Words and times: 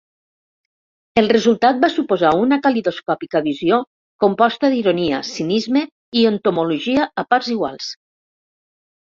El 1.21 1.27
resultat 1.33 1.83
va 1.83 1.89
suposar 1.95 2.31
una 2.45 2.57
calidoscòpica 2.63 3.41
visió 3.49 3.77
composta 4.25 4.73
d’ironia, 4.73 5.21
cinisme 5.33 5.85
i 6.23 6.25
entomologia 6.33 7.07
a 7.25 7.29
parts 7.37 7.53
iguals. 7.59 7.93